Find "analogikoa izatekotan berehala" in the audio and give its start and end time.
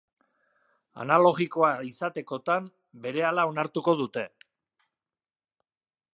1.03-3.47